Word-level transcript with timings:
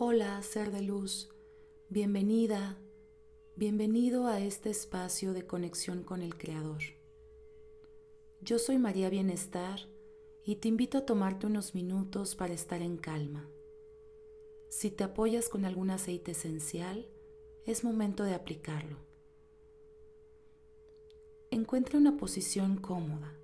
Hola, 0.00 0.40
ser 0.42 0.70
de 0.70 0.80
luz, 0.80 1.28
bienvenida, 1.88 2.78
bienvenido 3.56 4.28
a 4.28 4.38
este 4.38 4.70
espacio 4.70 5.32
de 5.32 5.44
conexión 5.44 6.04
con 6.04 6.22
el 6.22 6.38
Creador. 6.38 6.82
Yo 8.40 8.60
soy 8.60 8.78
María 8.78 9.10
Bienestar 9.10 9.80
y 10.44 10.54
te 10.54 10.68
invito 10.68 10.98
a 10.98 11.04
tomarte 11.04 11.48
unos 11.48 11.74
minutos 11.74 12.36
para 12.36 12.54
estar 12.54 12.80
en 12.80 12.96
calma. 12.96 13.50
Si 14.70 14.92
te 14.92 15.02
apoyas 15.02 15.48
con 15.48 15.64
algún 15.64 15.90
aceite 15.90 16.30
esencial, 16.30 17.08
es 17.66 17.82
momento 17.82 18.22
de 18.22 18.34
aplicarlo. 18.34 18.98
Encuentra 21.50 21.98
una 21.98 22.16
posición 22.16 22.76
cómoda, 22.76 23.36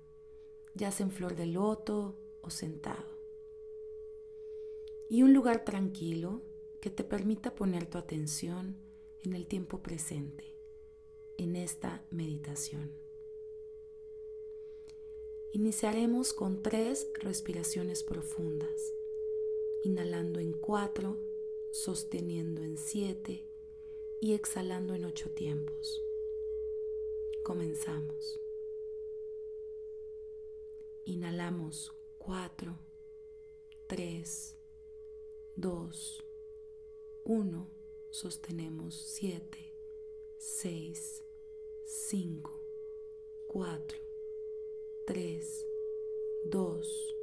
ya 0.73 0.89
sea 0.91 1.05
en 1.05 1.11
flor 1.11 1.35
de 1.35 1.47
loto 1.47 2.17
o 2.41 2.49
sentado. 2.49 3.14
Y 5.09 5.23
un 5.23 5.33
lugar 5.33 5.63
tranquilo 5.63 6.41
que 6.81 6.89
te 6.89 7.03
permita 7.03 7.55
poner 7.55 7.85
tu 7.87 7.97
atención 7.97 8.75
en 9.23 9.33
el 9.33 9.47
tiempo 9.47 9.81
presente, 9.81 10.55
en 11.37 11.55
esta 11.55 12.03
meditación. 12.11 12.91
Iniciaremos 15.51 16.33
con 16.33 16.61
tres 16.61 17.07
respiraciones 17.19 18.03
profundas, 18.03 18.93
inhalando 19.83 20.39
en 20.39 20.53
cuatro, 20.53 21.17
sosteniendo 21.71 22.61
en 22.61 22.77
siete 22.77 23.45
y 24.19 24.33
exhalando 24.33 24.93
en 24.95 25.05
ocho 25.05 25.29
tiempos. 25.31 26.01
Comenzamos. 27.43 28.39
Inhalamos 31.05 31.93
cuatro, 32.17 32.75
tres, 33.87 34.57
dos, 35.55 36.23
uno. 37.23 37.67
Sostenemos 38.09 38.95
siete, 38.95 39.73
seis, 40.37 41.21
cinco, 41.83 42.61
cuatro, 43.47 43.99
tres, 45.05 45.65
dos, 46.45 47.15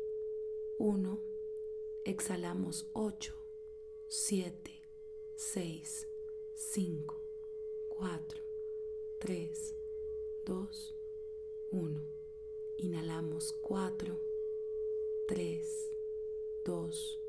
uno. 0.78 1.18
Exhalamos 2.04 2.86
ocho, 2.92 3.34
siete, 4.08 4.72
seis, 5.34 6.06
5, 6.64 7.20
4, 7.88 8.40
3, 9.18 9.74
2, 10.46 10.94
1. 11.70 12.00
Inhalamos 12.78 13.52
4, 13.60 14.18
3, 15.26 15.90
2, 16.64 17.20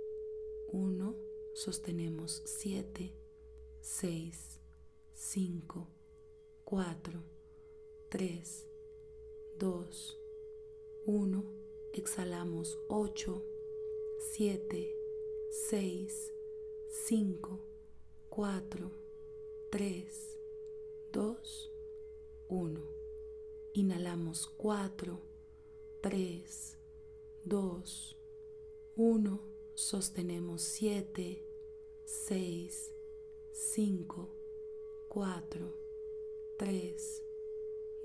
1. 0.73 1.15
Sostenemos 1.53 2.41
7, 2.45 3.13
6, 3.79 4.59
5, 5.13 5.87
4, 6.65 7.23
3, 8.09 8.67
2, 9.59 10.17
1. 11.05 11.43
Exhalamos 11.93 12.79
8, 12.89 13.43
7, 14.35 14.95
6, 15.69 16.33
5, 17.05 17.59
4, 18.31 18.91
3, 19.69 20.39
2, 21.11 21.71
1. 22.49 22.81
Inhalamos 23.75 24.47
4, 24.57 25.19
3, 26.01 26.77
2, 27.45 28.17
1. 28.95 29.52
Sostenemos 29.75 30.61
7, 30.61 31.43
6, 32.05 32.91
5, 33.51 34.29
4, 35.09 35.73
3, 36.57 37.23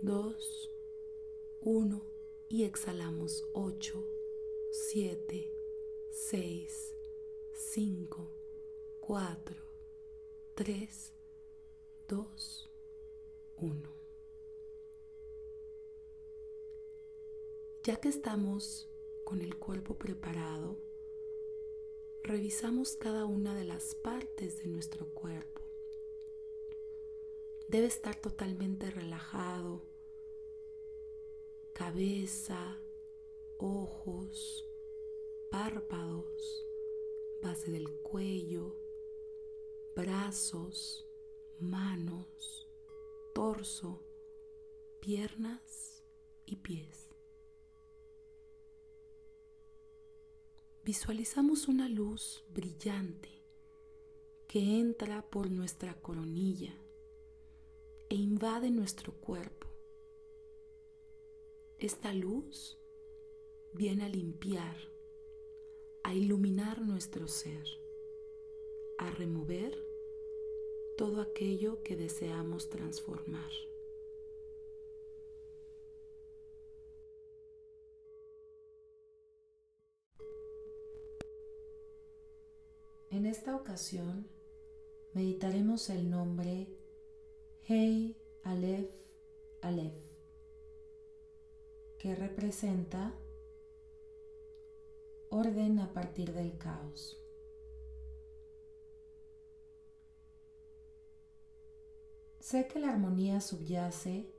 2, 0.00 0.72
1 1.60 2.02
y 2.48 2.64
exhalamos 2.64 3.46
8, 3.52 4.02
7, 4.70 5.52
6, 6.10 6.94
5, 7.52 8.30
4, 9.00 9.56
3, 10.54 11.12
2, 12.08 12.70
1. 13.58 13.92
Ya 17.82 18.00
que 18.00 18.08
estamos 18.08 18.88
con 19.24 19.42
el 19.42 19.58
cuerpo 19.58 19.98
preparado, 19.98 20.87
revisamos 22.28 22.94
cada 22.94 23.24
una 23.24 23.54
de 23.54 23.64
las 23.64 23.94
partes 23.94 24.62
de 24.62 24.68
nuestro 24.68 25.06
cuerpo. 25.14 25.62
Debe 27.68 27.86
estar 27.86 28.16
totalmente 28.16 28.90
relajado, 28.90 29.82
cabeza, 31.72 32.78
ojos, 33.56 34.68
párpados, 35.50 36.66
base 37.42 37.70
del 37.70 37.90
cuello, 38.02 38.76
brazos, 39.96 41.08
manos, 41.58 42.68
torso, 43.32 44.02
piernas 45.00 46.04
y 46.44 46.56
pies. 46.56 47.07
Visualizamos 50.88 51.68
una 51.68 51.86
luz 51.86 52.42
brillante 52.48 53.28
que 54.48 54.80
entra 54.80 55.20
por 55.20 55.50
nuestra 55.50 55.92
coronilla 56.00 56.72
e 58.08 58.14
invade 58.14 58.70
nuestro 58.70 59.12
cuerpo. 59.12 59.66
Esta 61.78 62.14
luz 62.14 62.78
viene 63.74 64.06
a 64.06 64.08
limpiar, 64.08 64.78
a 66.04 66.14
iluminar 66.14 66.80
nuestro 66.80 67.28
ser, 67.28 67.68
a 68.96 69.10
remover 69.10 69.78
todo 70.96 71.20
aquello 71.20 71.82
que 71.82 71.96
deseamos 71.96 72.70
transformar. 72.70 73.52
En 83.18 83.26
esta 83.26 83.56
ocasión 83.56 84.28
meditaremos 85.12 85.90
el 85.90 86.08
nombre 86.08 86.68
Hey 87.64 88.16
Aleph 88.44 88.92
Aleph, 89.60 89.92
que 91.98 92.14
representa 92.14 93.12
orden 95.30 95.80
a 95.80 95.92
partir 95.92 96.32
del 96.32 96.56
caos. 96.58 97.20
Sé 102.38 102.68
que 102.68 102.78
la 102.78 102.90
armonía 102.90 103.40
subyace 103.40 104.32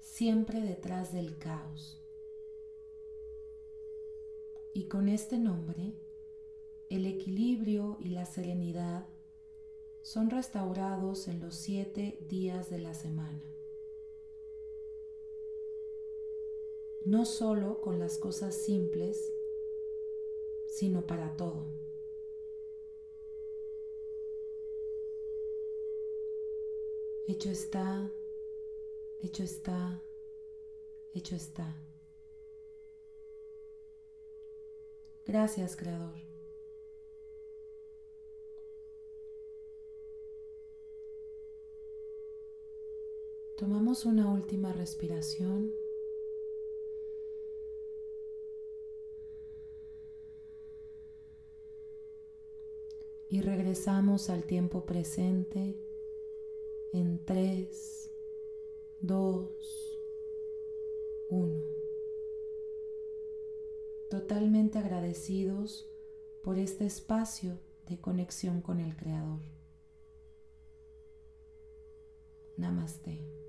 siempre 0.00 0.62
detrás 0.62 1.12
del 1.12 1.36
caos. 1.36 2.02
Y 4.72 4.88
con 4.88 5.10
este 5.10 5.36
nombre, 5.36 5.92
el 6.92 7.06
equilibrio 7.06 7.96
y 8.00 8.10
la 8.10 8.26
serenidad 8.26 9.06
son 10.02 10.28
restaurados 10.28 11.26
en 11.26 11.40
los 11.40 11.54
siete 11.54 12.18
días 12.28 12.68
de 12.68 12.80
la 12.80 12.92
semana. 12.92 13.42
No 17.06 17.24
solo 17.24 17.80
con 17.80 17.98
las 17.98 18.18
cosas 18.18 18.54
simples, 18.54 19.32
sino 20.66 21.06
para 21.06 21.34
todo. 21.34 21.64
Hecho 27.26 27.48
está, 27.48 28.12
hecho 29.22 29.42
está, 29.42 30.02
hecho 31.14 31.36
está. 31.36 31.74
Gracias, 35.24 35.74
Creador. 35.74 36.31
Tomamos 43.62 44.06
una 44.06 44.28
última 44.28 44.72
respiración. 44.72 45.72
Y 53.28 53.40
regresamos 53.40 54.30
al 54.30 54.42
tiempo 54.42 54.84
presente 54.84 55.76
en 56.92 57.24
3, 57.24 58.10
2, 59.00 60.00
1. 61.28 61.64
Totalmente 64.10 64.80
agradecidos 64.80 65.88
por 66.42 66.58
este 66.58 66.84
espacio 66.84 67.60
de 67.88 68.00
conexión 68.00 68.60
con 68.60 68.80
el 68.80 68.96
Creador. 68.96 69.38
Namaste. 72.56 73.41